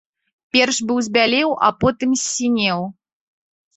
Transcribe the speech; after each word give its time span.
Перш 0.55 0.77
быў 0.91 0.97
збялеў, 1.09 1.49
а 1.67 1.71
потым 1.85 2.17
ссінеў. 2.25 2.79